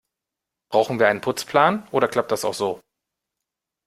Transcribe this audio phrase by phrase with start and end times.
[0.71, 2.81] Brauchen wir einen Putzplan, oder klappt das auch so?